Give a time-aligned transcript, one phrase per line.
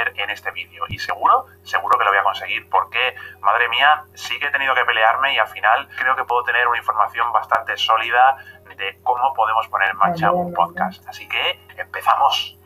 [0.00, 0.84] hacer en este vídeo.
[0.88, 4.74] Y seguro, seguro que lo voy a conseguir porque, madre mía, sí que he tenido
[4.74, 8.36] que pelearme y al final creo que puedo tener una información bastante sólida
[8.76, 11.06] de cómo podemos poner en marcha un podcast.
[11.08, 12.59] Así que empezamos.